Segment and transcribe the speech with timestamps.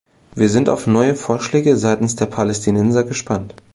[0.33, 3.53] Wir sind auf neue Vorschläge seitens der Palästinenser gespannt.